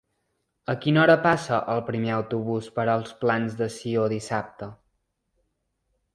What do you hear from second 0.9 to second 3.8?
hora passa el primer autobús per els Plans de